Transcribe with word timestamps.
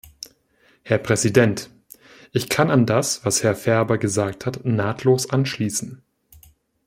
Herr 0.81 0.97
Präsident! 0.97 1.69
Ich 2.31 2.49
kann 2.49 2.71
an 2.71 2.87
das, 2.87 3.23
was 3.23 3.43
Herr 3.43 3.55
Ferber 3.55 3.99
gesagt 3.99 4.47
hat, 4.47 4.65
nahtlos 4.65 5.29
anschließen. 5.29 6.01